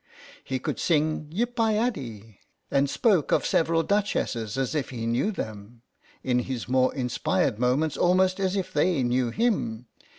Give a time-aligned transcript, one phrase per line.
[0.43, 2.39] He could sing "Yip I Addy"
[2.71, 5.83] and spoke of several duchesses as if he knew them—
[6.23, 9.85] in his more inspired moments almost as if they knew him.